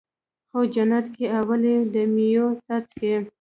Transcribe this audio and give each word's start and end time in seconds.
خو 0.49 0.59
جنت 0.73 1.05
کې 1.15 1.25
اولي 1.39 1.75
د 1.93 1.95
مَيو 2.13 2.47
څاڅکی 2.65 3.13